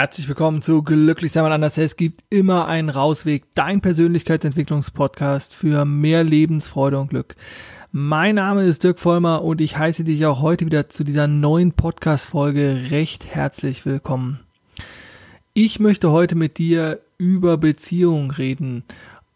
[0.00, 1.76] Herzlich willkommen zu Glücklich sein mal anders.
[1.76, 3.44] Es gibt immer einen Rausweg.
[3.54, 7.36] Dein Persönlichkeitsentwicklungspodcast für mehr Lebensfreude und Glück.
[7.92, 11.72] Mein Name ist Dirk Vollmer und ich heiße dich auch heute wieder zu dieser neuen
[11.72, 14.40] Podcast-Folge recht herzlich willkommen.
[15.52, 18.84] Ich möchte heute mit dir über Beziehungen reden.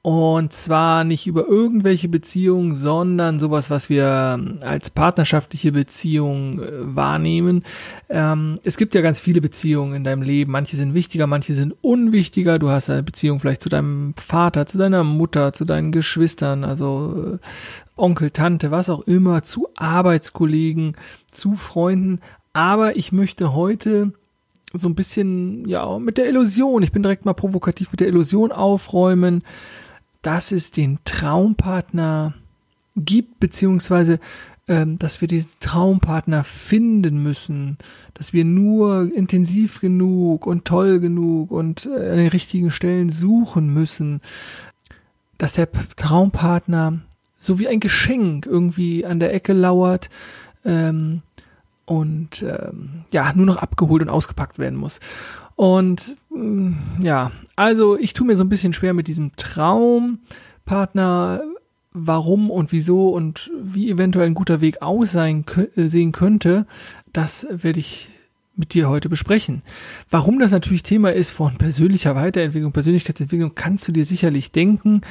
[0.07, 6.69] Und zwar nicht über irgendwelche Beziehungen, sondern sowas, was wir ähm, als partnerschaftliche Beziehung äh,
[6.95, 7.63] wahrnehmen.
[8.11, 10.53] Ähm, es gibt ja ganz viele Beziehungen in deinem Leben.
[10.53, 12.59] Manche sind wichtiger, manche sind unwichtiger.
[12.59, 17.37] Du hast eine Beziehung vielleicht zu deinem Vater, zu deiner Mutter, zu deinen Geschwistern, also
[17.37, 17.39] äh,
[17.97, 20.99] Onkel, Tante, was auch immer, zu Arbeitskollegen,
[21.33, 22.21] zu Freunden.
[22.53, 24.13] Aber ich möchte heute
[24.75, 28.53] so ein bisschen, ja, mit der Illusion, ich bin direkt mal provokativ mit der Illusion
[28.53, 29.43] aufräumen,
[30.25, 32.35] dass es den Traumpartner
[32.97, 34.19] gibt, beziehungsweise
[34.67, 37.77] ähm, dass wir diesen Traumpartner finden müssen,
[38.15, 43.73] dass wir nur intensiv genug und toll genug und äh, an den richtigen Stellen suchen
[43.73, 44.23] müssen,
[45.37, 47.01] dass der Traumpartner
[47.37, 50.09] so wie ein Geschenk irgendwie an der Ecke lauert
[50.65, 51.21] ähm,
[51.85, 55.01] und ähm, ja nur noch abgeholt und ausgepackt werden muss.
[55.57, 56.17] Und
[57.01, 61.43] ja, also ich tue mir so ein bisschen schwer mit diesem Traumpartner,
[61.93, 65.45] warum und wieso und wie eventuell ein guter Weg aussehen
[65.77, 66.67] äh, könnte.
[67.13, 68.11] Das werde ich
[68.57, 69.63] mit dir heute besprechen.
[70.11, 75.03] Warum das natürlich Thema ist von persönlicher Weiterentwicklung, Persönlichkeitsentwicklung, kannst du dir sicherlich denken.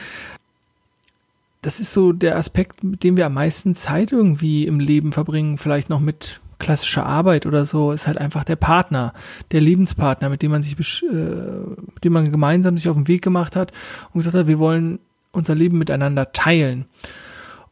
[1.61, 5.57] Das ist so der Aspekt, mit dem wir am meisten Zeit irgendwie im Leben verbringen,
[5.57, 9.14] vielleicht noch mit klassische Arbeit oder so ist halt einfach der Partner,
[9.52, 13.22] der Lebenspartner, mit dem man sich, äh, mit dem man gemeinsam sich auf den Weg
[13.22, 13.72] gemacht hat
[14.11, 15.00] und gesagt hat, wir wollen
[15.31, 16.86] unser Leben miteinander teilen.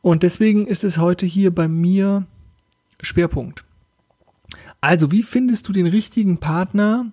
[0.01, 2.25] Und deswegen ist es heute hier bei mir
[3.01, 3.63] Schwerpunkt.
[4.81, 7.05] Also, wie findest du den richtigen Partner,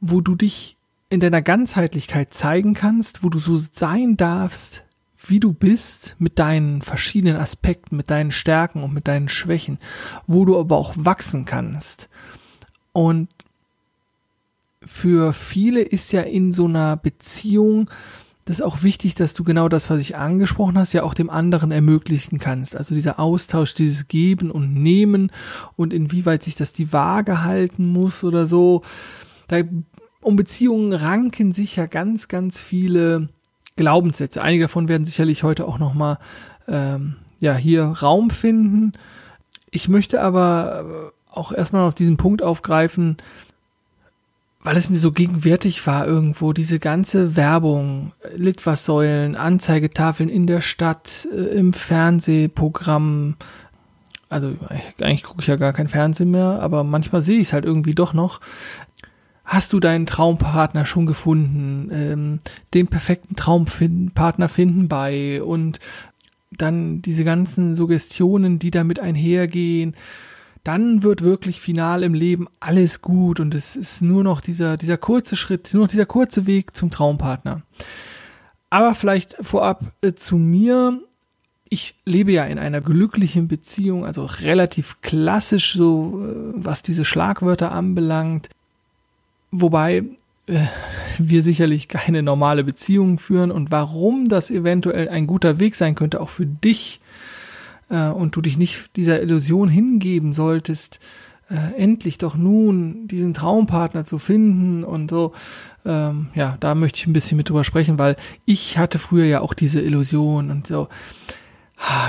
[0.00, 0.76] wo du dich
[1.08, 4.84] in deiner Ganzheitlichkeit zeigen kannst, wo du so sein darfst,
[5.26, 9.78] wie du bist, mit deinen verschiedenen Aspekten, mit deinen Stärken und mit deinen Schwächen,
[10.26, 12.08] wo du aber auch wachsen kannst.
[12.92, 13.28] Und
[14.84, 17.88] für viele ist ja in so einer Beziehung
[18.44, 21.30] das ist auch wichtig, dass du genau das, was ich angesprochen hast, ja auch dem
[21.30, 22.76] anderen ermöglichen kannst.
[22.76, 25.30] Also dieser Austausch, dieses Geben und Nehmen
[25.76, 28.82] und inwieweit sich das die Waage halten muss oder so.
[29.46, 29.60] Da,
[30.20, 33.28] um Beziehungen ranken sich ja ganz, ganz viele
[33.76, 34.42] Glaubenssätze.
[34.42, 36.18] Einige davon werden sicherlich heute auch nochmal
[36.68, 38.92] ähm, ja, hier Raum finden.
[39.70, 43.16] Ich möchte aber auch erstmal auf diesen Punkt aufgreifen,
[44.62, 51.26] weil es mir so gegenwärtig war irgendwo, diese ganze Werbung, Litfaßsäulen, Anzeigetafeln in der Stadt,
[51.32, 53.36] äh, im Fernsehprogramm,
[54.28, 54.56] also
[55.00, 57.94] eigentlich gucke ich ja gar kein Fernsehen mehr, aber manchmal sehe ich es halt irgendwie
[57.94, 58.40] doch noch
[59.44, 62.38] hast du deinen Traumpartner schon gefunden, ähm,
[62.74, 65.80] den perfekten Traumpartner finden bei und
[66.50, 69.94] dann diese ganzen Suggestionen, die damit einhergehen,
[70.64, 74.96] dann wird wirklich final im Leben alles gut und es ist nur noch dieser, dieser
[74.96, 77.62] kurze Schritt, nur noch dieser kurze Weg zum Traumpartner.
[78.70, 80.98] Aber vielleicht vorab äh, zu mir.
[81.68, 87.72] Ich lebe ja in einer glücklichen Beziehung, also relativ klassisch so, äh, was diese Schlagwörter
[87.72, 88.48] anbelangt.
[89.52, 90.02] Wobei
[90.46, 90.64] äh,
[91.18, 96.20] wir sicherlich keine normale Beziehung führen und warum das eventuell ein guter Weg sein könnte,
[96.20, 97.00] auch für dich
[97.90, 101.00] äh, und du dich nicht dieser Illusion hingeben solltest,
[101.50, 105.32] äh, endlich doch nun diesen Traumpartner zu finden und so.
[105.84, 109.42] Ähm, ja, da möchte ich ein bisschen mit drüber sprechen, weil ich hatte früher ja
[109.42, 110.88] auch diese Illusion und so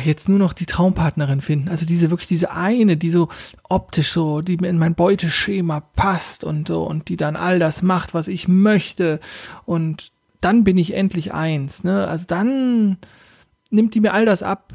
[0.03, 1.69] jetzt nur noch die Traumpartnerin finden.
[1.69, 3.29] Also diese wirklich diese eine, die so
[3.63, 7.81] optisch so, die mir in mein Beuteschema passt und so und die dann all das
[7.81, 9.19] macht, was ich möchte
[9.66, 10.11] und
[10.41, 12.08] dann bin ich endlich eins, ne?
[12.08, 12.97] Also dann
[13.70, 14.73] nimmt die mir all das ab,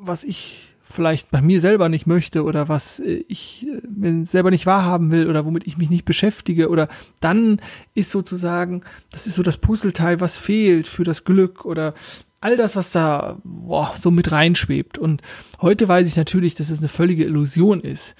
[0.00, 5.10] was ich vielleicht bei mir selber nicht möchte oder was ich äh, selber nicht wahrhaben
[5.10, 6.88] will oder womit ich mich nicht beschäftige oder
[7.20, 7.60] dann
[7.94, 11.94] ist sozusagen, das ist so das Puzzleteil, was fehlt für das Glück oder
[12.44, 14.98] all das, was da boah, so mit reinschwebt.
[14.98, 15.22] Und
[15.62, 18.14] heute weiß ich natürlich, dass es eine völlige Illusion ist.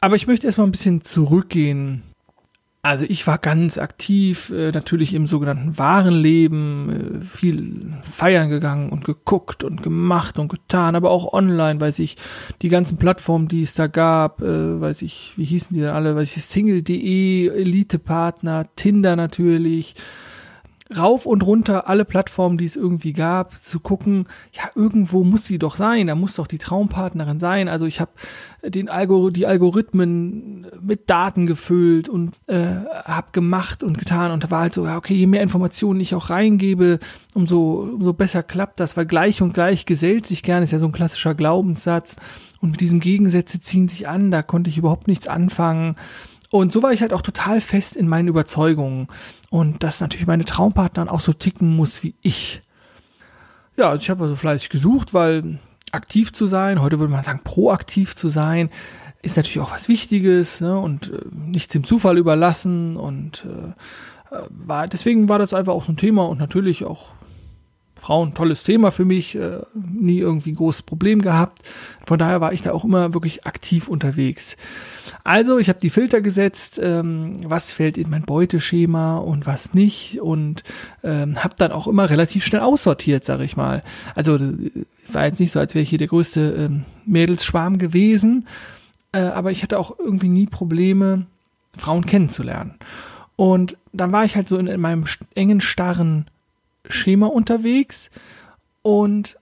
[0.00, 2.02] Aber ich möchte erstmal ein bisschen zurückgehen.
[2.80, 8.88] Also ich war ganz aktiv, äh, natürlich im sogenannten wahren Leben, äh, viel feiern gegangen
[8.88, 12.16] und geguckt und gemacht und getan, aber auch online, weiß ich,
[12.62, 16.16] die ganzen Plattformen, die es da gab, äh, weiß ich, wie hießen die denn alle,
[16.16, 19.96] weiß ich, Single.de, Elite-Partner, Tinder natürlich,
[20.96, 25.58] rauf und runter alle Plattformen, die es irgendwie gab, zu gucken, ja, irgendwo muss sie
[25.58, 27.68] doch sein, da muss doch die Traumpartnerin sein.
[27.68, 28.10] Also ich habe
[28.62, 32.66] den Algor die Algorithmen mit Daten gefüllt und äh,
[33.04, 36.14] habe gemacht und getan und da war halt so, ja, okay, je mehr Informationen ich
[36.14, 36.98] auch reingebe,
[37.34, 40.86] umso, umso besser klappt das, weil gleich und gleich gesellt sich gerne, ist ja so
[40.86, 42.16] ein klassischer Glaubenssatz.
[42.60, 45.96] Und mit diesem Gegensätze ziehen sich an, da konnte ich überhaupt nichts anfangen.
[46.50, 49.08] Und so war ich halt auch total fest in meinen Überzeugungen.
[49.50, 52.62] Und dass natürlich meine Traumpartnerin auch so ticken muss wie ich.
[53.76, 55.58] Ja, also ich habe also fleißig gesucht, weil
[55.92, 58.70] aktiv zu sein, heute würde man sagen, proaktiv zu sein,
[59.22, 60.78] ist natürlich auch was Wichtiges ne?
[60.78, 62.96] und äh, nichts dem Zufall überlassen.
[62.96, 67.12] Und äh, äh war, deswegen war das einfach auch so ein Thema und natürlich auch
[68.00, 71.58] Frauen, tolles Thema für mich, äh, nie irgendwie ein großes Problem gehabt.
[72.06, 74.56] Von daher war ich da auch immer wirklich aktiv unterwegs.
[75.22, 80.18] Also, ich habe die Filter gesetzt, ähm, was fällt in mein Beuteschema und was nicht
[80.20, 80.64] und
[81.04, 83.82] ähm, habe dann auch immer relativ schnell aussortiert, sage ich mal.
[84.14, 84.38] Also,
[85.08, 88.46] war jetzt nicht so, als wäre ich hier der größte ähm, Mädelsschwarm gewesen,
[89.12, 91.26] äh, aber ich hatte auch irgendwie nie Probleme,
[91.76, 92.76] Frauen kennenzulernen.
[93.36, 95.04] Und dann war ich halt so in, in meinem
[95.34, 96.30] engen, starren
[96.90, 98.10] Schema unterwegs
[98.82, 99.38] und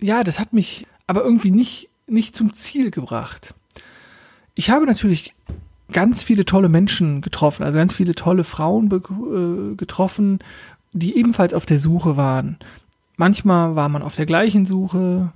[0.00, 3.54] ja, das hat mich aber irgendwie nicht, nicht zum Ziel gebracht.
[4.54, 5.34] Ich habe natürlich
[5.92, 10.40] ganz viele tolle Menschen getroffen, also ganz viele tolle Frauen äh, getroffen,
[10.92, 12.58] die ebenfalls auf der Suche waren.
[13.16, 15.32] Manchmal war man auf der gleichen Suche,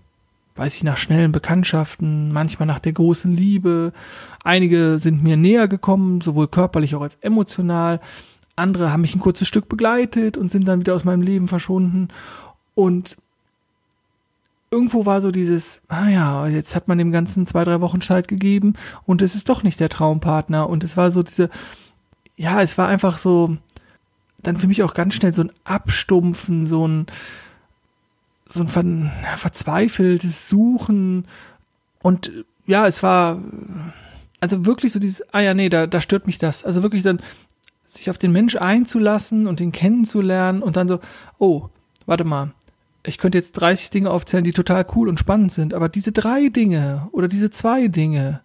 [0.54, 3.92] weiß ich, nach schnellen Bekanntschaften, manchmal nach der großen Liebe.
[4.44, 8.00] Einige sind mir näher gekommen, sowohl körperlich auch als emotional
[8.56, 12.08] andere haben mich ein kurzes Stück begleitet und sind dann wieder aus meinem Leben verschwunden.
[12.75, 13.16] Und
[14.70, 18.26] irgendwo war so dieses, ah ja, jetzt hat man dem Ganzen zwei, drei Wochen Zeit
[18.26, 20.69] gegeben und es ist doch nicht der Traumpartner.
[20.69, 21.50] Und es war so diese,
[22.37, 23.56] ja, es war einfach so,
[24.43, 27.06] dann für mich auch ganz schnell so ein Abstumpfen, so ein,
[28.46, 28.82] so ein ver
[29.37, 31.26] verzweifeltes Suchen.
[32.02, 32.32] Und
[32.66, 33.38] ja, es war,
[34.40, 36.64] also wirklich so dieses, ah ja, nee, da, da stört mich das.
[36.64, 37.20] Also wirklich dann,
[37.94, 41.00] sich auf den Mensch einzulassen und ihn kennenzulernen und dann so,
[41.38, 41.68] oh,
[42.06, 42.52] warte mal,
[43.04, 46.48] ich könnte jetzt 30 Dinge aufzählen, die total cool und spannend sind, aber diese drei
[46.48, 48.40] Dinge oder diese zwei Dinge,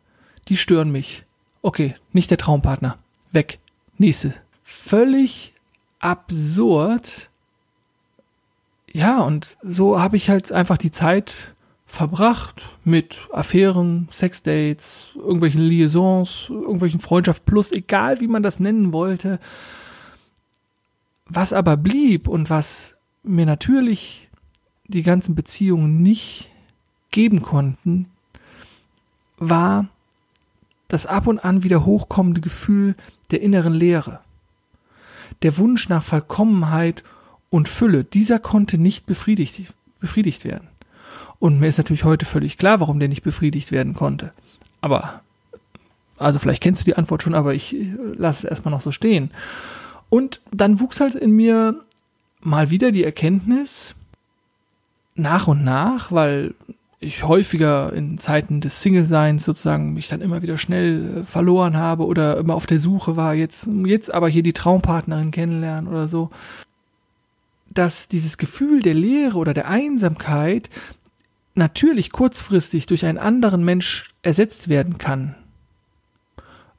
[0.47, 1.25] die stören mich.
[1.61, 2.97] Okay, nicht der Traumpartner.
[3.31, 3.59] Weg.
[3.97, 4.33] Nächste.
[4.63, 5.53] Völlig
[5.99, 7.29] absurd.
[8.91, 11.55] Ja, und so habe ich halt einfach die Zeit
[11.87, 19.39] verbracht mit Affären, Sexdates, irgendwelchen Liaisons, irgendwelchen Freundschaft plus, egal wie man das nennen wollte.
[21.25, 24.29] Was aber blieb und was mir natürlich
[24.87, 26.51] die ganzen Beziehungen nicht
[27.11, 28.07] geben konnten,
[29.37, 29.87] war
[30.87, 32.95] das ab und an wieder hochkommende Gefühl
[33.31, 34.19] der inneren Leere.
[35.41, 37.03] Der Wunsch nach Vollkommenheit
[37.49, 40.69] und Fülle, dieser konnte nicht befriedigt, befriedigt werden.
[41.39, 44.33] Und mir ist natürlich heute völlig klar, warum der nicht befriedigt werden konnte.
[44.81, 45.21] Aber,
[46.17, 48.91] also vielleicht kennst du die Antwort schon, aber ich äh, lasse es erstmal noch so
[48.91, 49.31] stehen.
[50.09, 51.75] Und dann wuchs halt in mir
[52.41, 53.95] mal wieder die Erkenntnis,
[55.15, 56.53] nach und nach, weil
[56.99, 62.05] ich häufiger in Zeiten des Single-Seins sozusagen mich dann immer wieder schnell äh, verloren habe
[62.05, 66.31] oder immer auf der Suche war, jetzt, jetzt aber hier die Traumpartnerin kennenlernen oder so,
[67.69, 70.69] dass dieses Gefühl der Leere oder der Einsamkeit
[71.57, 75.35] natürlich kurzfristig durch einen anderen Mensch ersetzt werden kann.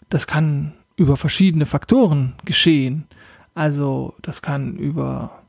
[0.09, 3.07] Das kann über verschiedene Faktoren geschehen.
[3.55, 5.43] Also das kann über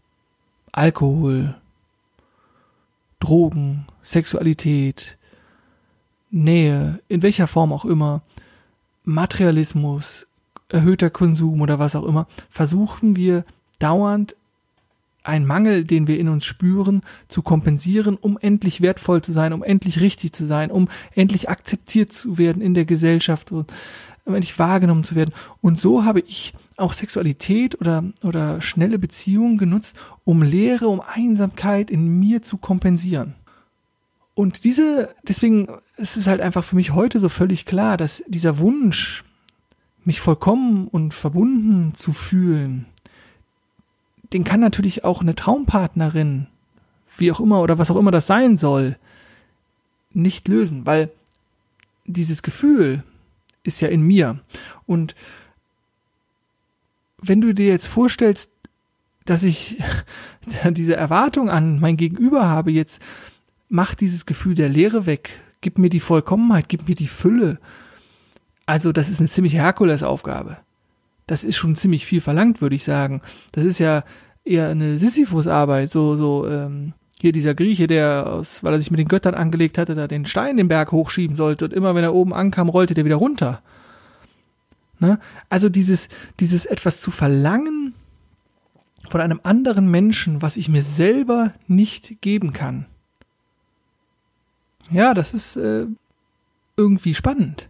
[0.72, 1.56] Alkohol,
[3.20, 5.18] Drogen, Sexualität,
[6.32, 8.22] Nähe, in welcher Form auch immer,
[9.04, 10.28] Materialismus,
[10.70, 13.44] erhöhter Konsum oder was auch immer, versuchen wir
[13.80, 14.36] dauernd
[15.24, 19.64] einen Mangel, den wir in uns spüren, zu kompensieren, um endlich wertvoll zu sein, um
[19.64, 23.72] endlich richtig zu sein, um endlich akzeptiert zu werden in der Gesellschaft und
[24.26, 25.34] um endlich wahrgenommen zu werden.
[25.62, 31.92] Und so habe ich auch Sexualität oder, oder schnelle Beziehungen genutzt, um Leere, um Einsamkeit
[31.92, 33.36] in mir zu kompensieren.
[34.36, 38.60] Und diese, deswegen ist es halt einfach für mich heute so völlig klar, dass dieser
[38.60, 39.26] Wunsch,
[40.06, 42.86] mich vollkommen und verbunden zu fühlen,
[44.34, 46.48] den kann natürlich auch eine Traumpartnerin,
[47.18, 48.98] wie auch immer oder was auch immer das sein soll,
[50.12, 51.12] nicht lösen, weil
[52.06, 53.04] dieses Gefühl
[53.64, 54.40] ist ja in mir.
[54.86, 55.16] Und
[57.22, 58.50] wenn du dir jetzt vorstellst,
[59.26, 59.82] dass ich
[60.72, 63.02] diese Erwartung an mein Gegenüber habe, jetzt
[63.68, 67.60] mach dieses Gefühl der Leere weg, gib mir die Vollkommenheit, gib mir die Fülle.
[68.66, 70.58] Also das ist eine ziemlich Herkulesaufgabe
[71.30, 73.22] das ist schon ziemlich viel verlangt, würde ich sagen.
[73.52, 74.04] Das ist ja
[74.44, 79.00] eher eine Sisyphus-Arbeit, so, so, ähm, hier dieser Grieche, der aus, weil er sich mit
[79.00, 82.16] den Göttern angelegt hatte, da den Stein den Berg hochschieben sollte und immer wenn er
[82.16, 83.62] oben ankam, rollte der wieder runter.
[85.00, 85.20] Ne?
[85.50, 86.10] Also dieses,
[86.40, 87.94] dieses etwas zu verlangen
[89.10, 92.86] von einem anderen Menschen, was ich mir selber nicht geben kann.
[94.90, 95.86] Ja, das ist äh,
[96.76, 97.70] irgendwie spannend.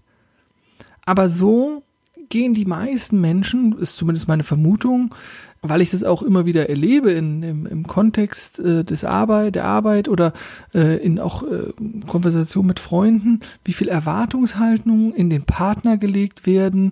[1.06, 1.84] Aber so
[2.30, 5.14] gehen die meisten Menschen, ist zumindest meine Vermutung,
[5.62, 9.66] weil ich das auch immer wieder erlebe in, im, im Kontext äh, des Arbeit, der
[9.66, 10.34] Arbeit oder
[10.74, 11.74] äh, in auch äh,
[12.08, 16.92] Konversation mit Freunden, wie viel Erwartungshaltung in den Partner gelegt werden.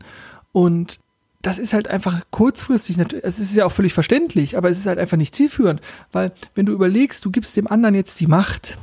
[0.51, 1.00] Und
[1.41, 5.00] das ist halt einfach kurzfristig, es ist ja auch völlig verständlich, aber es ist halt
[5.00, 8.79] einfach nicht zielführend, weil wenn du überlegst, du gibst dem anderen jetzt die Macht,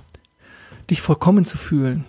[0.89, 2.05] dich vollkommen zu fühlen,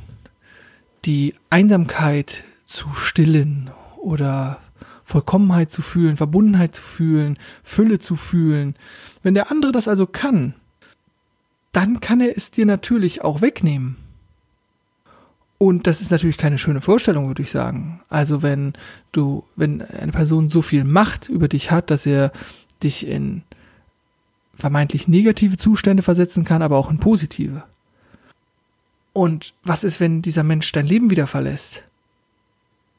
[1.04, 3.70] die Einsamkeit zu stillen
[4.06, 4.60] oder
[5.04, 8.76] Vollkommenheit zu fühlen, Verbundenheit zu fühlen, Fülle zu fühlen.
[9.24, 10.54] Wenn der andere das also kann,
[11.72, 13.98] dann kann er es dir natürlich auch wegnehmen.
[15.58, 18.02] Und das ist natürlich keine schöne Vorstellung, würde ich sagen.
[18.10, 18.74] Also wenn
[19.12, 22.32] du, wenn eine Person so viel Macht über dich hat, dass er
[22.84, 23.44] dich in
[24.54, 27.64] vermeintlich negative Zustände versetzen kann, aber auch in positive.
[29.14, 31.84] Und was ist, wenn dieser Mensch dein Leben wieder verlässt?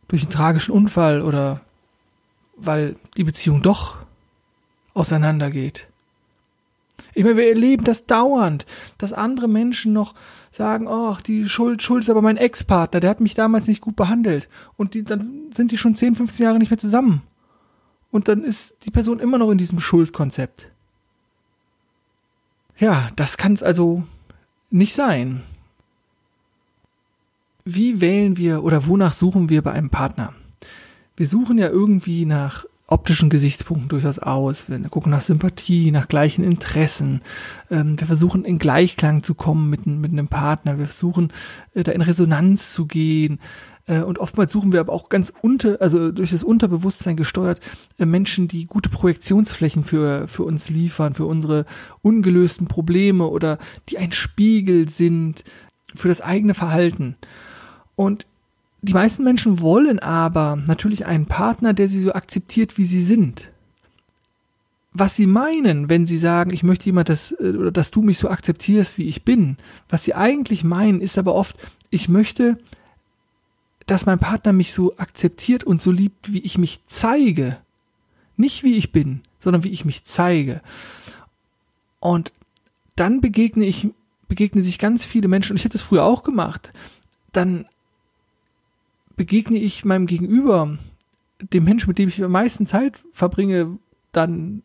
[0.09, 1.61] Durch einen tragischen Unfall oder
[2.57, 3.97] weil die Beziehung doch
[4.95, 5.89] auseinandergeht.
[7.15, 8.67] Ich meine, wir erleben das dauernd,
[8.99, 10.15] dass andere Menschen noch
[10.51, 13.97] sagen, ach, die Schuld, Schuld ist aber mein Ex-Partner, der hat mich damals nicht gut
[13.97, 14.49] behandelt.
[14.77, 17.23] Und die, dann sind die schon 10, 15 Jahre nicht mehr zusammen.
[18.11, 20.71] Und dann ist die Person immer noch in diesem Schuldkonzept.
[22.79, 24.05] Ja, das kann es also
[24.71, 25.43] nicht sein.
[27.67, 30.33] Wie wählen wir oder wonach suchen wir bei einem Partner?
[31.17, 34.69] wir suchen ja irgendwie nach optischen Gesichtspunkten durchaus aus.
[34.69, 37.21] Wir gucken nach Sympathie, nach gleichen Interessen.
[37.69, 40.79] Ähm, wir versuchen in Gleichklang zu kommen mit, mit einem Partner.
[40.79, 41.33] Wir versuchen
[41.75, 43.41] äh, da in Resonanz zu gehen.
[43.87, 47.61] Äh, und oftmals suchen wir aber auch ganz unter, also durch das Unterbewusstsein gesteuert,
[47.99, 51.65] äh, Menschen, die gute Projektionsflächen für, für uns liefern, für unsere
[52.03, 53.59] ungelösten Probleme oder
[53.89, 55.43] die ein Spiegel sind
[55.97, 57.17] für das eigene Verhalten.
[57.97, 58.27] Und
[58.83, 63.51] die meisten Menschen wollen aber natürlich einen Partner, der sie so akzeptiert, wie sie sind.
[64.93, 68.19] Was sie meinen, wenn sie sagen, ich möchte jemand, dass, äh, oder dass du mich
[68.19, 69.57] so akzeptierst, wie ich bin,
[69.89, 71.57] was sie eigentlich meinen, ist aber oft,
[71.91, 72.59] ich möchte,
[73.87, 77.59] dass mein Partner mich so akzeptiert und so liebt, wie ich mich zeige.
[78.37, 80.61] Nicht wie ich bin, sondern wie ich mich zeige.
[82.01, 82.33] Und
[82.95, 83.89] dann begegne ich,
[84.29, 86.73] begegne sich ganz viele Menschen, und ich hätte das früher auch gemacht,
[87.33, 87.67] dann
[89.17, 90.79] begegne ich meinem Gegenüber,
[91.41, 93.79] dem Menschen, mit dem ich am meisten Zeit verbringe,
[94.13, 94.63] dann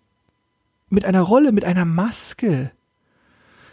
[0.90, 2.72] mit einer Rolle, mit einer Maske,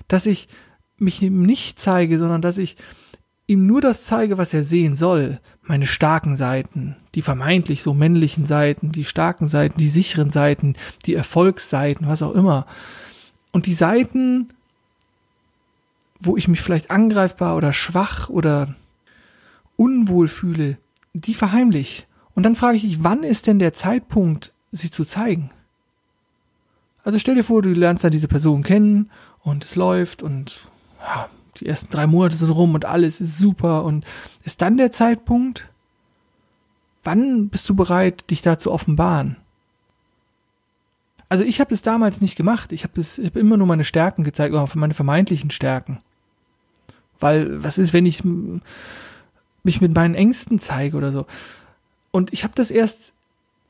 [0.07, 0.49] dass ich
[0.97, 2.77] mich ihm nicht zeige, sondern dass ich
[3.47, 5.41] ihm nur das zeige, was er sehen soll.
[5.63, 11.15] Meine starken Seiten, die vermeintlich so männlichen Seiten, die starken Seiten, die sicheren Seiten, die
[11.15, 12.67] Erfolgsseiten, was auch immer.
[13.51, 14.51] Und die Seiten,
[16.21, 18.77] wo ich mich vielleicht angreifbar oder schwach oder
[19.79, 20.77] unwohl fühle,
[21.15, 22.07] die verheimlich.
[22.35, 25.51] Und dann frage ich dich, wann ist denn der Zeitpunkt, sie zu zeigen?
[27.05, 29.11] Also stell dir vor, du lernst dann diese Person kennen
[29.43, 30.61] und es läuft und
[31.01, 34.05] ja, die ersten drei Monate sind rum und alles ist super und
[34.45, 35.69] ist dann der Zeitpunkt,
[37.05, 39.37] wann bist du bereit, dich da zu offenbaren?
[41.29, 42.73] Also ich habe das damals nicht gemacht.
[42.73, 46.01] Ich habe hab immer nur meine Stärken gezeigt, meine vermeintlichen Stärken.
[47.21, 48.23] Weil was ist, wenn ich
[49.63, 51.27] mich mit meinen Ängsten zeige oder so.
[52.11, 53.13] Und ich habe das erst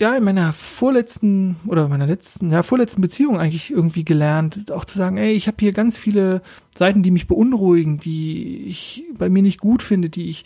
[0.00, 4.97] ja in meiner vorletzten oder meiner letzten ja vorletzten Beziehung eigentlich irgendwie gelernt, auch zu
[4.97, 6.40] sagen, ey, ich habe hier ganz viele
[6.76, 10.45] Seiten, die mich beunruhigen, die ich bei mir nicht gut finde, die ich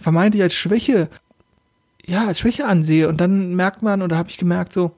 [0.00, 1.10] vermeintlich als Schwäche
[2.06, 4.92] ja, als Schwäche ansehe und dann merkt man oder habe ich gemerkt so,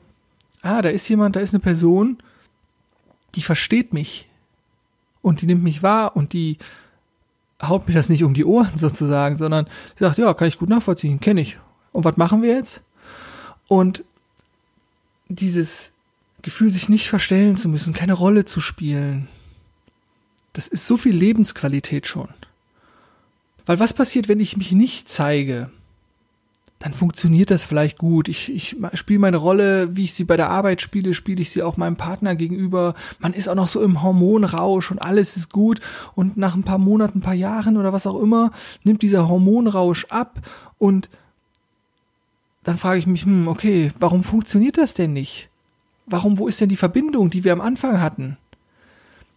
[0.63, 2.19] ah, da ist jemand, da ist eine Person,
[3.35, 4.29] die versteht mich
[5.23, 6.59] und die nimmt mich wahr und die
[7.63, 9.67] haut mir das nicht um die Ohren sozusagen, sondern
[9.99, 11.59] sagt, ja, kann ich gut nachvollziehen, kenne ich.
[11.93, 12.83] Und was machen wir jetzt?
[13.69, 14.05] Und
[15.29, 15.93] dieses
[16.43, 19.29] Gefühl, sich nicht verstellen zu müssen, keine Rolle zu spielen,
[20.53, 22.29] das ist so viel Lebensqualität schon.
[23.67, 25.71] Weil was passiert, wenn ich mich nicht zeige?
[26.79, 28.29] Dann funktioniert das vielleicht gut.
[28.29, 31.63] Ich, ich spiele meine Rolle, wie ich sie bei der Arbeit spiele, spiele ich sie
[31.63, 32.95] auch meinem Partner gegenüber.
[33.19, 35.81] Man ist auch noch so im Hormonrausch und alles ist gut.
[36.15, 38.51] Und nach ein paar Monaten, ein paar Jahren oder was auch immer,
[38.85, 40.41] nimmt dieser Hormonrausch ab
[40.79, 41.09] und
[42.63, 45.49] dann frage ich mich, hm, okay, warum funktioniert das denn nicht?
[46.07, 48.39] warum, wo ist denn die Verbindung, die wir am Anfang hatten?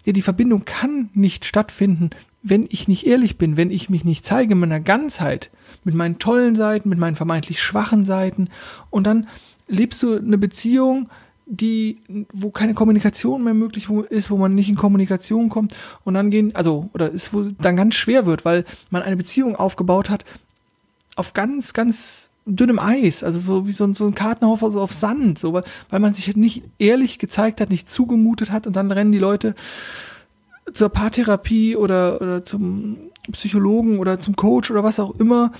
[0.05, 4.25] Ja, die Verbindung kann nicht stattfinden, wenn ich nicht ehrlich bin, wenn ich mich nicht
[4.25, 5.49] zeige in meiner Ganzheit,
[5.83, 8.49] mit meinen tollen Seiten, mit meinen vermeintlich schwachen Seiten.
[8.89, 9.27] Und dann
[9.67, 11.09] lebst du eine Beziehung,
[11.45, 11.97] die,
[12.31, 16.55] wo keine Kommunikation mehr möglich ist, wo man nicht in Kommunikation kommt und dann gehen,
[16.55, 20.25] also, oder ist, wo dann ganz schwer wird, weil man eine Beziehung aufgebaut hat
[21.15, 24.93] auf ganz, ganz dünnem Eis, also so wie so ein, so ein Kartenhaus also auf
[24.93, 25.63] Sand, so, weil,
[25.99, 29.55] man sich nicht ehrlich gezeigt hat, nicht zugemutet hat und dann rennen die Leute
[30.73, 32.97] zur Paartherapie oder, oder zum
[33.31, 35.51] Psychologen oder zum Coach oder was auch immer,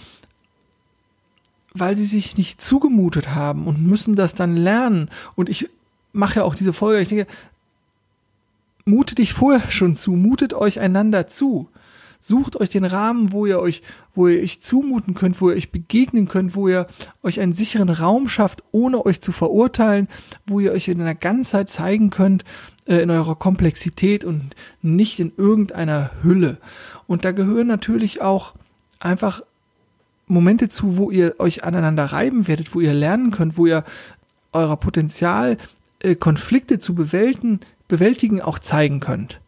[1.74, 5.10] weil sie sich nicht zugemutet haben und müssen das dann lernen.
[5.36, 5.70] Und ich
[6.14, 7.28] mache ja auch diese Folge, ich denke,
[8.86, 11.70] mutet dich vorher schon zu, mutet euch einander zu.
[12.22, 13.82] Sucht euch den Rahmen, wo ihr euch,
[14.14, 16.88] wo ihr euch zumuten könnt, wo ihr euch begegnen könnt, wo ihr
[17.24, 20.10] euch einen sicheren Raum schafft, ohne euch zu verurteilen,
[20.46, 22.44] wo ihr euch in einer Ganzheit zeigen könnt,
[22.86, 26.58] äh, in eurer Komplexität und nicht in irgendeiner Hülle.
[27.08, 28.54] Und da gehören natürlich auch
[29.00, 29.42] einfach
[30.28, 33.86] Momente zu, wo ihr euch aneinander reiben werdet, wo ihr lernen könnt, wo ihr
[34.52, 35.58] euer Potenzial
[36.00, 39.40] äh, Konflikte zu bewältigen, bewältigen auch zeigen könnt.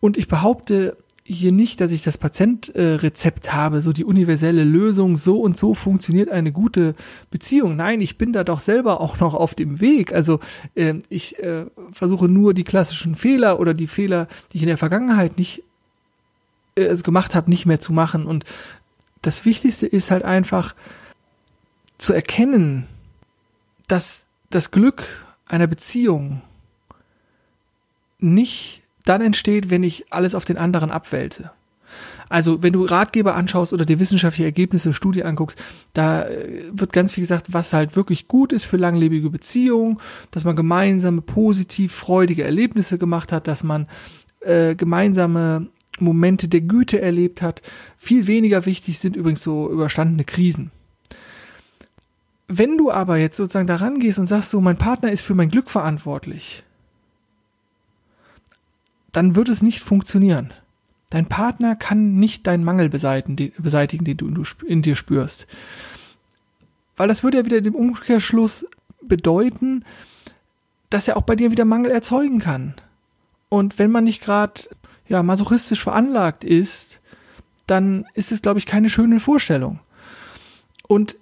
[0.00, 0.96] Und ich behaupte
[1.32, 5.74] hier nicht, dass ich das Patentrezept äh, habe, so die universelle Lösung, so und so
[5.74, 6.94] funktioniert eine gute
[7.30, 7.76] Beziehung.
[7.76, 10.12] Nein, ich bin da doch selber auch noch auf dem Weg.
[10.12, 10.40] Also
[10.74, 14.78] äh, ich äh, versuche nur die klassischen Fehler oder die Fehler, die ich in der
[14.78, 15.62] Vergangenheit nicht
[16.76, 18.26] äh, also gemacht habe, nicht mehr zu machen.
[18.26, 18.44] Und
[19.22, 20.74] das Wichtigste ist halt einfach
[21.98, 22.86] zu erkennen,
[23.88, 25.04] dass das Glück
[25.46, 26.42] einer Beziehung
[28.18, 31.50] nicht dann entsteht, wenn ich alles auf den anderen abwälze.
[32.28, 37.12] Also, wenn du Ratgeber anschaust oder dir wissenschaftliche Ergebnisse, Studie anguckst, da äh, wird ganz
[37.12, 39.98] viel gesagt, was halt wirklich gut ist für langlebige Beziehungen,
[40.30, 43.86] dass man gemeinsame, positiv, freudige Erlebnisse gemacht hat, dass man
[44.40, 45.68] äh, gemeinsame
[46.00, 47.60] Momente der Güte erlebt hat.
[47.98, 50.70] Viel weniger wichtig sind übrigens so überstandene Krisen.
[52.48, 55.50] Wenn du aber jetzt sozusagen daran gehst und sagst so, mein Partner ist für mein
[55.50, 56.64] Glück verantwortlich,
[59.12, 60.52] dann wird es nicht funktionieren.
[61.10, 65.46] Dein Partner kann nicht deinen Mangel beseitigen, den du in dir spürst.
[66.96, 68.66] Weil das würde ja wieder dem Umkehrschluss
[69.02, 69.84] bedeuten,
[70.88, 72.74] dass er auch bei dir wieder Mangel erzeugen kann.
[73.48, 74.62] Und wenn man nicht gerade
[75.06, 77.00] ja, masochistisch veranlagt ist,
[77.66, 79.80] dann ist es, glaube ich, keine schöne Vorstellung.
[80.88, 81.16] Und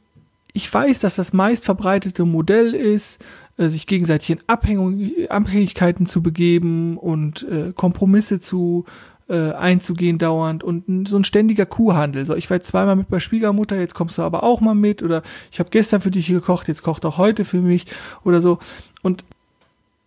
[0.52, 3.22] ich weiß, dass das meist verbreitete Modell ist,
[3.56, 8.84] äh, sich gegenseitig in Abhängig Abhängigkeiten zu begeben und äh, Kompromisse zu
[9.28, 12.26] äh, einzugehen dauernd und so ein ständiger Kuhhandel.
[12.26, 15.02] So, ich war jetzt zweimal mit bei Schwiegermutter, jetzt kommst du aber auch mal mit
[15.02, 17.86] oder ich habe gestern für dich gekocht, jetzt kocht auch heute für mich
[18.24, 18.58] oder so.
[19.02, 19.24] Und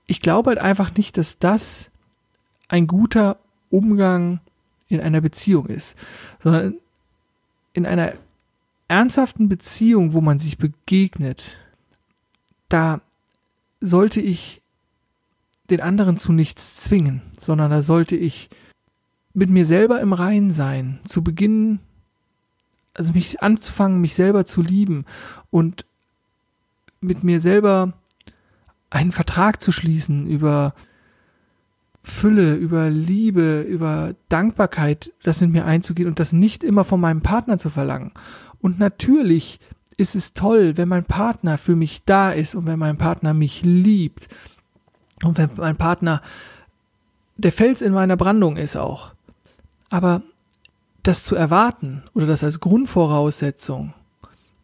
[0.07, 1.89] ich glaube halt einfach nicht, dass das
[2.67, 3.37] ein guter
[3.69, 4.41] Umgang
[4.89, 5.95] in einer Beziehung ist,
[6.39, 6.75] sondern
[7.71, 8.13] in einer
[8.93, 11.57] ernsthaften Beziehung, wo man sich begegnet,
[12.69, 13.01] da
[13.81, 14.61] sollte ich
[15.69, 18.49] den anderen zu nichts zwingen, sondern da sollte ich
[19.33, 21.79] mit mir selber im Reinen sein, zu Beginn,
[22.93, 25.05] also mich anzufangen, mich selber zu lieben
[25.49, 25.85] und
[27.01, 27.93] mit mir selber
[28.91, 30.75] einen Vertrag zu schließen über
[32.03, 37.21] Fülle, über Liebe, über Dankbarkeit, das mit mir einzugehen und das nicht immer von meinem
[37.21, 38.11] Partner zu verlangen.
[38.63, 39.59] Und natürlich
[39.97, 43.61] ist es toll, wenn mein Partner für mich da ist und wenn mein Partner mich
[43.63, 44.29] liebt
[45.25, 46.21] und wenn mein Partner
[47.35, 49.11] der Fels in meiner Brandung ist auch.
[49.89, 50.23] Aber
[51.03, 53.93] das zu erwarten oder das als Grundvoraussetzung,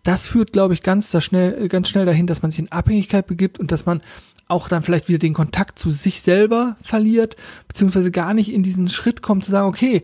[0.03, 3.27] das führt, glaube ich, ganz, da schnell, ganz schnell dahin, dass man sich in Abhängigkeit
[3.27, 4.01] begibt und dass man
[4.47, 7.35] auch dann vielleicht wieder den Kontakt zu sich selber verliert,
[7.67, 10.03] beziehungsweise gar nicht in diesen Schritt kommt zu sagen, okay,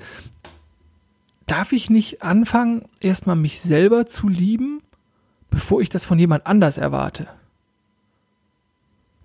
[1.46, 4.82] darf ich nicht anfangen, erstmal mich selber zu lieben,
[5.50, 7.28] bevor ich das von jemand anders erwarte?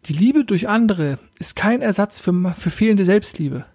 [0.06, 3.66] Die Liebe durch andere ist kein Ersatz für, für fehlende Selbstliebe.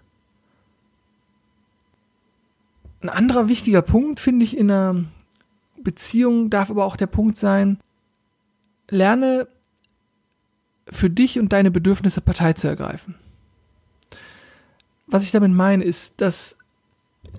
[3.00, 5.04] Ein anderer wichtiger Punkt, finde ich, in einer
[5.80, 7.78] Beziehung darf aber auch der Punkt sein,
[8.88, 9.46] lerne
[10.88, 13.14] für dich und deine Bedürfnisse Partei zu ergreifen.
[15.06, 16.56] Was ich damit meine, ist, dass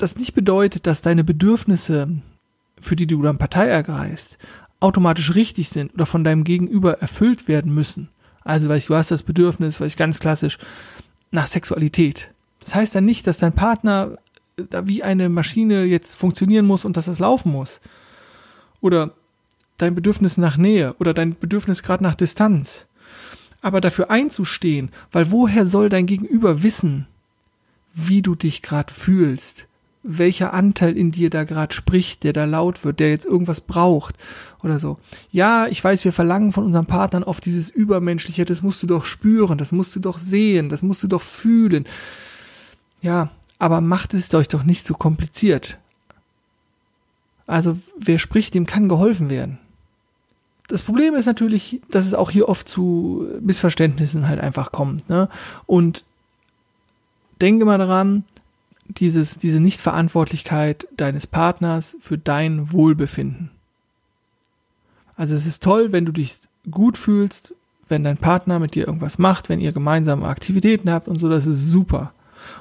[0.01, 2.09] das nicht bedeutet, dass deine Bedürfnisse,
[2.79, 4.37] für die du dann Partei ergreifst,
[4.79, 8.09] automatisch richtig sind oder von deinem Gegenüber erfüllt werden müssen.
[8.43, 10.57] Also, weil du hast das Bedürfnis, weil ich ganz klassisch,
[11.31, 12.31] nach Sexualität.
[12.61, 14.17] Das heißt dann nicht, dass dein Partner
[14.69, 17.79] da wie eine Maschine jetzt funktionieren muss und dass das laufen muss.
[18.81, 19.11] Oder
[19.77, 22.85] dein Bedürfnis nach Nähe oder dein Bedürfnis gerade nach Distanz.
[23.61, 27.07] Aber dafür einzustehen, weil woher soll dein Gegenüber wissen,
[27.93, 29.67] wie du dich gerade fühlst,
[30.03, 34.15] welcher Anteil in dir da gerade spricht, der da laut wird, der jetzt irgendwas braucht
[34.63, 34.97] oder so.
[35.31, 39.05] Ja, ich weiß, wir verlangen von unseren Partnern oft dieses Übermenschliche, das musst du doch
[39.05, 41.85] spüren, das musst du doch sehen, das musst du doch fühlen.
[43.01, 43.29] Ja,
[43.59, 45.77] aber macht es euch doch nicht so kompliziert.
[47.47, 49.57] Also, wer spricht, dem kann geholfen werden.
[50.67, 55.09] Das Problem ist natürlich, dass es auch hier oft zu Missverständnissen halt einfach kommt.
[55.09, 55.29] Ne?
[55.65, 56.03] Und
[57.39, 58.25] denke mal daran,
[58.89, 63.51] dieses, diese Nichtverantwortlichkeit deines Partners für dein Wohlbefinden.
[65.15, 66.37] Also es ist toll, wenn du dich
[66.69, 67.55] gut fühlst,
[67.89, 71.45] wenn dein Partner mit dir irgendwas macht, wenn ihr gemeinsame Aktivitäten habt und so, das
[71.45, 72.13] ist super.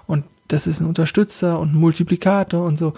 [0.07, 2.95] Und das ist ein Unterstützer und ein Multiplikator und so.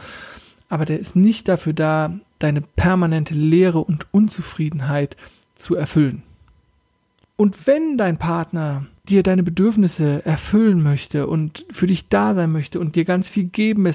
[0.69, 5.17] Aber der ist nicht dafür da, deine permanente Leere und Unzufriedenheit
[5.55, 6.23] zu erfüllen.
[7.41, 12.81] Und wenn dein Partner dir deine Bedürfnisse erfüllen möchte und für dich da sein möchte
[12.81, 13.89] und dir ganz viel geben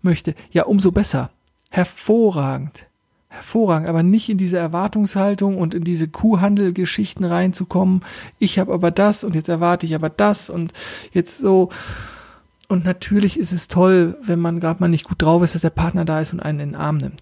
[0.00, 1.30] möchte, ja, umso besser.
[1.70, 2.86] Hervorragend.
[3.28, 8.02] Hervorragend, aber nicht in diese Erwartungshaltung und in diese Kuhhandelgeschichten reinzukommen.
[8.38, 10.72] Ich habe aber das und jetzt erwarte ich aber das und
[11.12, 11.70] jetzt so.
[12.68, 15.70] Und natürlich ist es toll, wenn man gerade mal nicht gut drauf ist, dass der
[15.70, 17.20] Partner da ist und einen in den Arm nimmt.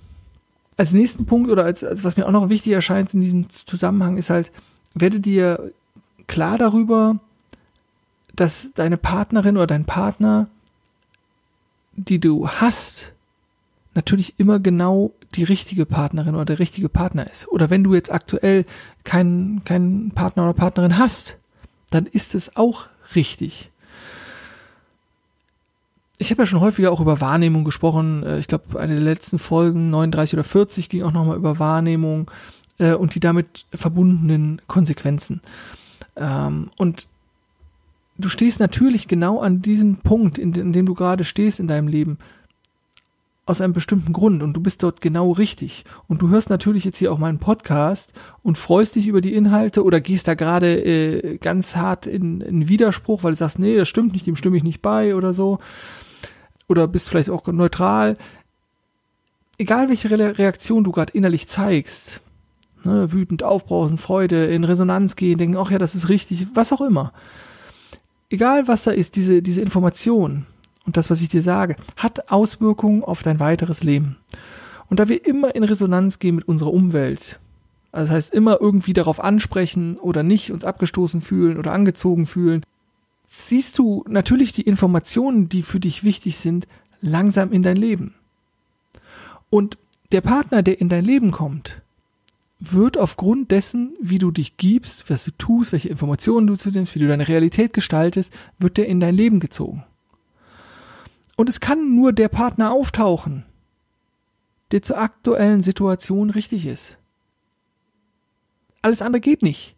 [0.77, 4.19] Als nächsten Punkt oder als, als was mir auch noch wichtig erscheint in diesem Zusammenhang
[4.19, 4.53] ist halt,
[4.95, 5.73] werde dir
[6.27, 7.19] klar darüber,
[8.35, 10.49] dass deine Partnerin oder dein Partner,
[11.95, 13.13] die du hast,
[13.95, 17.49] natürlich immer genau die richtige Partnerin oder der richtige Partner ist.
[17.49, 18.65] Oder wenn du jetzt aktuell
[19.05, 21.37] keinen, keinen Partner oder Partnerin hast,
[21.91, 23.71] dann ist es auch richtig.
[26.19, 28.23] Ich habe ja schon häufiger auch über Wahrnehmung gesprochen.
[28.23, 32.31] Äh, ich glaube, eine der letzten Folgen, 39 oder 40, ging auch nochmal über Wahrnehmung
[32.83, 35.41] äh, und die damit verbundenen Konsequenzen.
[36.17, 37.07] Ähm, und
[38.19, 41.87] du stehst natürlich genau an diesem Punkt, in, in dem du gerade stehst in deinem
[41.87, 42.19] Leben,
[43.45, 45.85] aus einem bestimmten Grund und du bist dort genau richtig.
[46.07, 49.83] Und du hörst natürlich jetzt hier auch meinen Podcast und freust dich über die Inhalte
[49.85, 53.89] oder gehst da gerade äh, ganz hart in, in Widerspruch, weil du sagst, nee, das
[53.89, 55.59] stimmt nicht, dem stimme ich nicht bei oder so.
[56.69, 58.17] Oder bist vielleicht auch neutral.
[59.59, 62.23] Egal welche Re Reaktion du gerade innerlich zeigst,
[62.85, 66.81] ne, wütend, aufbrausend, Freude, in Resonanz gehen, denken, ach ja, das ist richtig, was auch
[66.81, 67.13] immer
[68.33, 70.47] egal was da ist, diese, diese Information
[70.85, 74.17] und das, was ich dir sage, hat Auswirkungen auf dein weiteres Leben.
[74.89, 77.39] Und da wir immer in Resonanz gehen mit unserer Umwelt,
[77.93, 82.65] also das heißt immer irgendwie darauf ansprechen oder nicht uns abgestoßen fühlen oder angezogen fühlen,
[83.27, 86.67] siehst du natürlich die Informationen, die für dich wichtig sind,
[87.01, 88.15] langsam in dein Leben.
[89.51, 89.79] Und
[90.11, 91.83] der Partner, der in dein Leben kommt,
[92.71, 96.95] wird aufgrund dessen, wie du dich gibst, was du tust, welche Informationen du zu nimmst,
[96.95, 99.85] wie du deine Realität gestaltest, wird der in dein Leben gezogen.
[101.37, 103.45] Und es kann nur der Partner auftauchen,
[104.71, 106.99] der zur aktuellen Situation richtig ist.
[108.81, 109.75] Alles andere geht nicht.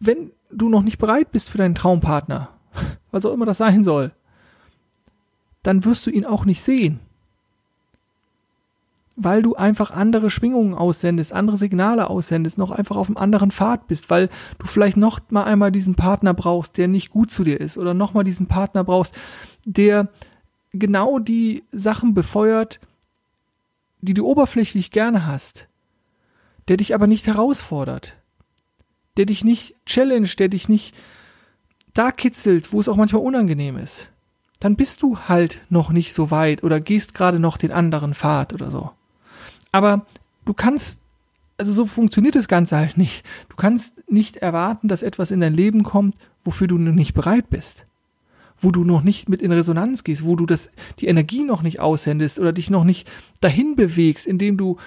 [0.00, 2.48] Wenn du noch nicht bereit bist für deinen Traumpartner,
[3.12, 4.10] was auch immer das sein soll,
[5.62, 6.98] dann wirst du ihn auch nicht sehen
[9.20, 13.88] weil du einfach andere Schwingungen aussendest, andere Signale aussendest, noch einfach auf einem anderen Pfad
[13.88, 14.28] bist, weil
[14.58, 17.94] du vielleicht noch mal einmal diesen Partner brauchst, der nicht gut zu dir ist oder
[17.94, 19.16] noch mal diesen Partner brauchst,
[19.64, 20.08] der
[20.72, 22.78] genau die Sachen befeuert,
[24.00, 25.66] die du oberflächlich gerne hast,
[26.68, 28.14] der dich aber nicht herausfordert,
[29.16, 30.94] der dich nicht challenge, der dich nicht
[31.92, 34.10] da kitzelt, wo es auch manchmal unangenehm ist,
[34.60, 38.52] dann bist du halt noch nicht so weit oder gehst gerade noch den anderen Pfad
[38.52, 38.92] oder so.
[39.72, 40.06] Aber
[40.44, 40.98] du kannst,
[41.56, 43.24] also so funktioniert das Ganze halt nicht.
[43.48, 47.50] Du kannst nicht erwarten, dass etwas in dein Leben kommt, wofür du noch nicht bereit
[47.50, 47.86] bist.
[48.60, 51.80] Wo du noch nicht mit in Resonanz gehst, wo du das, die Energie noch nicht
[51.80, 53.08] aussendest oder dich noch nicht
[53.40, 54.78] dahin bewegst, indem du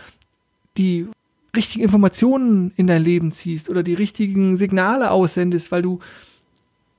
[0.77, 1.07] die
[1.55, 5.99] richtigen Informationen in dein Leben ziehst oder die richtigen Signale aussendest, weil du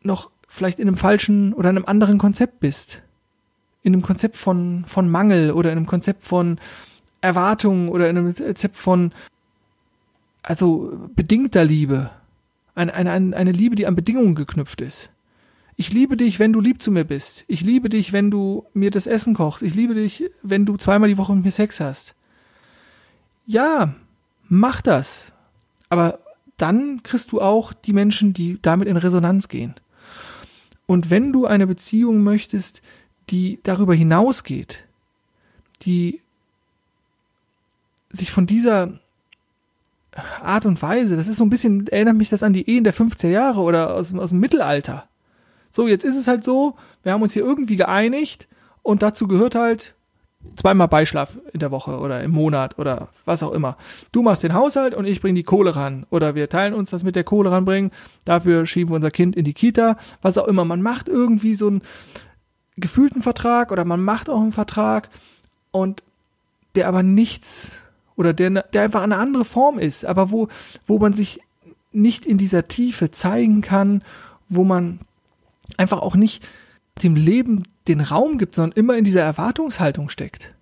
[0.03, 3.03] noch vielleicht in einem falschen oder einem anderen Konzept bist.
[3.83, 6.59] In einem Konzept von, von Mangel oder in einem Konzept von,
[7.23, 9.13] Erwartungen oder in einem Rezept von,
[10.43, 12.11] also bedingter Liebe.
[12.75, 15.11] Eine, eine, eine Liebe, die an Bedingungen geknüpft ist.
[15.77, 17.45] Ich liebe dich, wenn du lieb zu mir bist.
[17.49, 19.63] Ich liebe dich, wenn du mir das Essen kochst.
[19.63, 22.15] Ich liebe dich, wenn du zweimal die Woche mit mir Sex hast.
[23.47, 23.95] Ja,
[24.49, 25.33] mach das.
[25.89, 26.21] Aber
[26.57, 29.75] dann kriegst du auch die Menschen, die damit in Resonanz gehen.
[30.87, 32.83] Und wenn du eine Beziehung möchtest,
[33.31, 34.85] die darüber hinausgeht,
[35.83, 36.22] die
[38.13, 38.91] sich von dieser
[40.43, 41.17] Art und Weise.
[41.17, 43.95] Das ist so ein bisschen, erinnert mich das an die Ehen der 50er Jahre oder
[43.95, 45.09] aus, aus dem Mittelalter.
[45.71, 48.47] So, jetzt ist es halt so, wir haben uns hier irgendwie geeinigt
[48.83, 49.95] und dazu gehört halt
[50.57, 53.77] zweimal Beischlaf in der Woche oder im Monat oder was auch immer.
[54.11, 56.05] Du machst den Haushalt und ich bringe die Kohle ran.
[56.11, 57.91] Oder wir teilen uns das mit der Kohle ranbringen.
[58.25, 59.97] Dafür schieben wir unser Kind in die Kita.
[60.21, 60.65] Was auch immer.
[60.65, 61.83] Man macht irgendwie so einen
[62.77, 65.09] gefühlten Vertrag oder man macht auch einen Vertrag
[65.71, 66.03] und
[66.75, 67.83] der aber nichts
[68.17, 70.49] oder der, der einfach eine andere Form ist, aber wo,
[70.87, 71.41] wo man sich
[71.93, 74.03] nicht in dieser Tiefe zeigen kann,
[74.49, 75.01] wo man
[75.77, 76.47] einfach auch nicht
[77.03, 80.53] dem Leben den Raum gibt, sondern immer in dieser Erwartungshaltung steckt.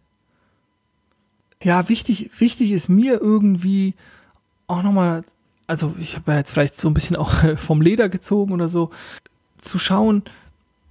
[1.63, 3.95] Ja, wichtig, wichtig ist mir irgendwie
[4.67, 5.25] auch nochmal,
[5.67, 8.91] also ich habe ja jetzt vielleicht so ein bisschen auch vom Leder gezogen oder so,
[9.59, 10.23] zu schauen,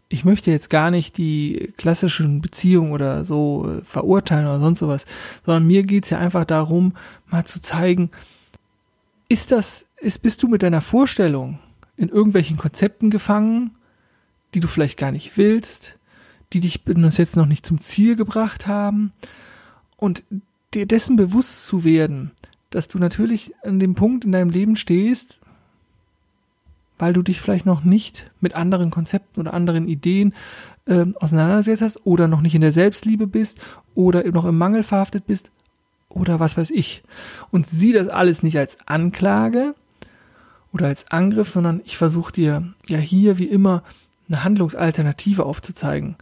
[0.10, 5.06] ich möchte jetzt gar nicht die klassischen Beziehungen oder so äh, verurteilen oder sonst sowas,
[5.46, 6.94] sondern mir geht's ja einfach darum,
[7.28, 8.10] mal zu zeigen,
[9.30, 11.60] ist das, ist, bist du mit deiner Vorstellung
[11.96, 13.76] in irgendwelchen Konzepten gefangen,
[14.56, 16.00] die du vielleicht gar nicht willst,
[16.54, 19.14] die dich bis jetzt noch nicht zum Ziel gebracht haben?
[19.96, 20.24] Und
[20.74, 22.32] dir dessen bewusst zu werden,
[22.72, 25.40] dass du natürlich an dem Punkt in deinem Leben stehst,
[27.00, 30.36] weil du dich vielleicht noch nicht mit anderen Konzepten oder anderen Ideen
[30.86, 33.60] äh, auseinandergesetzt hast oder noch nicht in der Selbstliebe bist
[33.96, 35.52] oder noch im Mangel verhaftet bist
[36.10, 37.04] oder was weiß ich.
[37.52, 39.74] Und sieh das alles nicht als Anklage
[40.72, 43.84] oder als Angriff, sondern ich versuche dir ja hier wie immer
[44.28, 46.18] eine Handlungsalternative aufzuzeigen.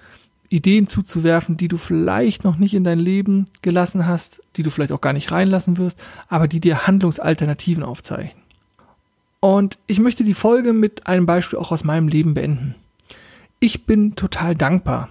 [0.50, 4.94] Ideen zuzuwerfen, die du vielleicht noch nicht in dein Leben gelassen hast, die du vielleicht
[4.94, 8.32] auch gar nicht reinlassen wirst, aber die dir Handlungsalternativen aufzeigen.
[9.40, 12.76] Und ich möchte die Folge mit einem Beispiel auch aus meinem Leben beenden.
[13.60, 15.10] Ich bin total dankbar.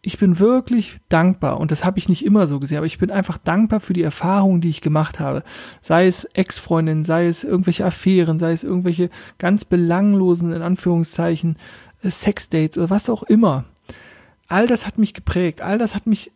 [0.00, 3.10] Ich bin wirklich dankbar und das habe ich nicht immer so gesehen, aber ich bin
[3.10, 5.42] einfach dankbar für die Erfahrungen, die ich gemacht habe.
[5.80, 11.56] Sei es Ex-Freundinnen, sei es irgendwelche Affären, sei es irgendwelche ganz belanglosen, in Anführungszeichen,
[12.02, 13.64] äh, Sexdates oder was auch immer.
[14.46, 16.30] All das hat mich geprägt, all das hat mich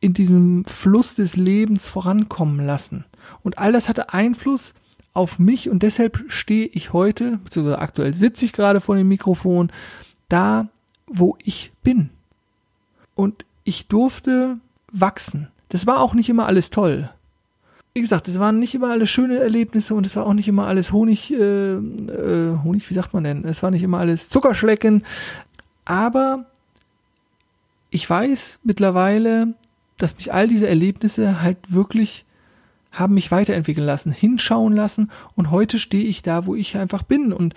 [0.00, 3.04] in diesem Fluss des Lebens vorankommen lassen.
[3.42, 4.74] Und all das hatte Einfluss
[5.14, 9.70] auf mich und deshalb stehe ich heute, beziehungsweise aktuell sitze ich gerade vor dem Mikrofon,
[10.28, 10.68] da,
[11.06, 12.10] wo ich bin.
[13.14, 14.58] Und ich durfte
[14.92, 15.48] wachsen.
[15.68, 17.08] Das war auch nicht immer alles toll.
[17.94, 20.66] Wie gesagt, es waren nicht immer alles schöne Erlebnisse und es war auch nicht immer
[20.66, 23.44] alles Honig, äh, äh, Honig, wie sagt man denn?
[23.44, 25.04] Es war nicht immer alles Zuckerschlecken.
[25.84, 26.46] Aber
[27.90, 29.54] ich weiß mittlerweile,
[29.96, 32.24] dass mich all diese Erlebnisse halt wirklich
[32.94, 37.32] haben mich weiterentwickeln lassen, hinschauen lassen und heute stehe ich da, wo ich einfach bin
[37.32, 37.54] und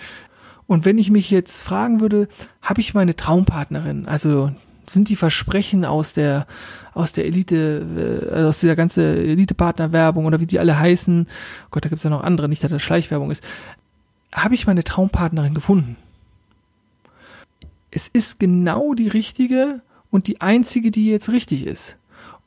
[0.69, 2.27] und wenn ich mich jetzt fragen würde,
[2.61, 4.51] habe ich meine Traumpartnerin, also
[4.85, 6.45] sind die Versprechen aus der
[6.93, 11.85] aus der Elite, äh, aus dieser ganze Elite-Partner-Werbung oder wie die alle heißen, oh Gott,
[11.85, 13.43] da gibt's ja noch andere, nicht, dass das Schleichwerbung ist,
[14.33, 15.95] habe ich meine Traumpartnerin gefunden.
[17.91, 21.97] Es ist genau die richtige und die einzige, die jetzt richtig ist.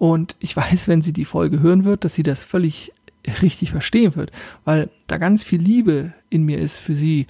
[0.01, 2.91] Und ich weiß, wenn sie die Folge hören wird, dass sie das völlig
[3.43, 4.33] richtig verstehen wird,
[4.65, 7.27] weil da ganz viel Liebe in mir ist für sie.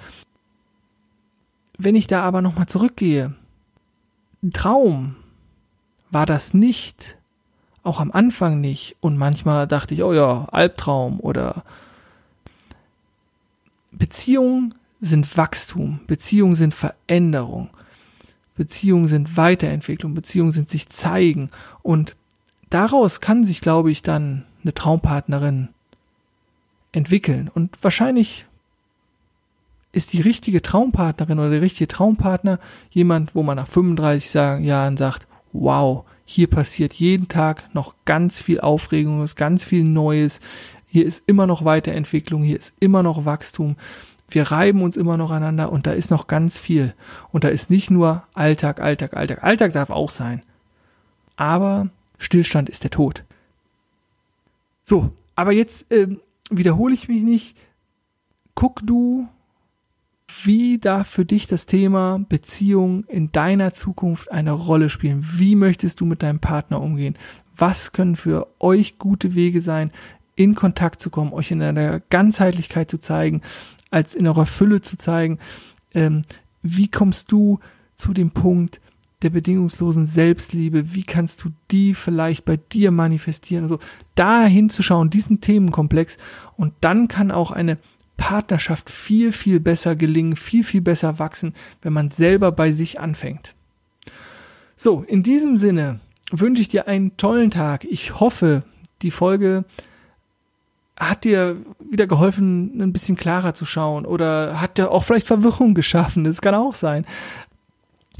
[1.79, 3.35] Wenn ich da aber nochmal zurückgehe,
[4.53, 5.17] Traum
[6.13, 7.19] war das nicht,
[7.83, 8.95] auch am Anfang nicht.
[9.01, 11.65] Und manchmal dachte ich, oh ja, Albtraum oder
[13.91, 17.71] Beziehungen sind Wachstum, Beziehungen sind Veränderung,
[18.55, 21.51] Beziehungen sind Weiterentwicklung, Beziehungen sind sich zeigen
[21.83, 22.15] und
[22.71, 25.69] daraus kann sich, glaube ich, dann eine Traumpartnerin
[26.93, 27.51] entwickeln.
[27.53, 28.47] Und wahrscheinlich
[29.93, 32.59] ist die richtige Traumpartnerin oder der richtige Traumpartner
[32.91, 38.61] jemand, wo man nach 35 Jahren sagt, wow, hier passiert jeden Tag noch ganz viel
[38.61, 40.41] Aufregung, ist ganz viel Neues,
[40.87, 43.77] hier ist immer noch Weiterentwicklung, hier ist immer noch Wachstum,
[44.29, 46.95] wir reiben uns immer noch aneinander und da ist noch ganz viel.
[47.33, 49.43] Und da ist nicht nur Alltag, Alltag, Alltag.
[49.43, 50.43] Alltag darf auch sein.
[51.35, 51.89] Aber
[52.21, 53.25] Stillstand ist der Tod.
[54.83, 56.07] So, aber jetzt äh,
[56.51, 57.57] wiederhole ich mich nicht.
[58.55, 59.27] Guck du,
[60.45, 65.25] wie darf für dich das Thema Beziehung in deiner Zukunft eine Rolle spielen?
[65.39, 67.17] Wie möchtest du mit deinem Partner umgehen?
[67.57, 69.91] Was können für euch gute Wege sein,
[70.37, 73.41] in Kontakt zu kommen, euch in einer Ganzheitlichkeit zu zeigen,
[73.91, 75.39] als in eurer Fülle zu zeigen?
[75.95, 76.23] Ähm,
[76.63, 77.61] wie kommst du
[77.95, 78.81] zu dem Punkt,
[79.23, 83.79] der bedingungslosen Selbstliebe, wie kannst du die vielleicht bei dir manifestieren, also
[84.15, 86.19] da hinzuschauen, diesen Themenkomplex
[86.57, 87.79] und dann kann auch eine
[88.17, 93.55] Partnerschaft viel, viel besser gelingen, viel, viel besser wachsen, wenn man selber bei sich anfängt.
[94.77, 97.85] So, in diesem Sinne wünsche ich dir einen tollen Tag.
[97.85, 98.63] Ich hoffe,
[99.03, 99.65] die Folge
[100.99, 105.75] hat dir wieder geholfen, ein bisschen klarer zu schauen oder hat dir auch vielleicht Verwirrung
[105.75, 106.25] geschaffen.
[106.25, 107.07] Das kann auch sein.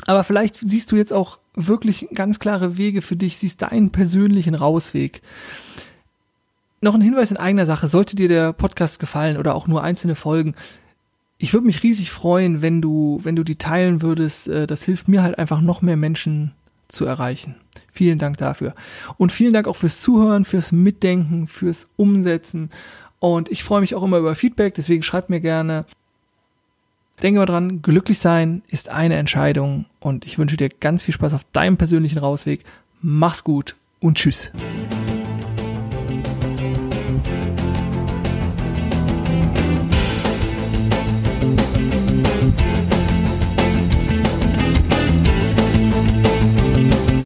[0.07, 4.55] Aber vielleicht siehst du jetzt auch wirklich ganz klare Wege für dich, siehst deinen persönlichen
[4.55, 5.23] Rausweg.
[6.81, 10.15] Noch ein Hinweis in eigener Sache, sollte dir der Podcast gefallen oder auch nur einzelne
[10.15, 10.55] Folgen,
[11.43, 14.47] ich würde mich riesig freuen, wenn du, wenn du die teilen würdest.
[14.47, 16.53] Äh, das hilft mir halt einfach noch mehr Menschen
[16.87, 17.55] zu erreichen.
[17.93, 18.75] Vielen Dank dafür.
[19.17, 22.69] Und vielen Dank auch fürs Zuhören, fürs Mitdenken, fürs Umsetzen.
[23.21, 25.87] Und ich freue mich auch immer über Feedback, deswegen schreibt mir gerne.
[27.23, 31.35] Denke mal dran, glücklich sein ist eine Entscheidung und ich wünsche dir ganz viel Spaß
[31.35, 32.65] auf deinem persönlichen Rausweg.
[33.03, 34.51] Mach's gut und tschüss.